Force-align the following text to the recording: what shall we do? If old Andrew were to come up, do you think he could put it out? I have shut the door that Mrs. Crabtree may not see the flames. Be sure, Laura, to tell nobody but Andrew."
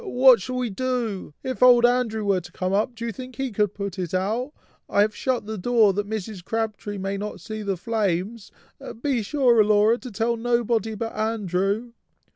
what 0.03 0.41
shall 0.41 0.55
we 0.55 0.71
do? 0.71 1.31
If 1.43 1.61
old 1.61 1.85
Andrew 1.85 2.25
were 2.25 2.41
to 2.41 2.51
come 2.51 2.73
up, 2.73 2.95
do 2.95 3.05
you 3.05 3.11
think 3.11 3.35
he 3.35 3.51
could 3.51 3.75
put 3.75 3.99
it 3.99 4.15
out? 4.15 4.51
I 4.89 5.01
have 5.01 5.15
shut 5.15 5.45
the 5.45 5.59
door 5.59 5.93
that 5.93 6.09
Mrs. 6.09 6.43
Crabtree 6.43 6.97
may 6.97 7.17
not 7.17 7.39
see 7.39 7.61
the 7.61 7.77
flames. 7.77 8.51
Be 9.03 9.21
sure, 9.21 9.63
Laura, 9.63 9.99
to 9.99 10.09
tell 10.09 10.37
nobody 10.37 10.95
but 10.95 11.15
Andrew." 11.15 11.91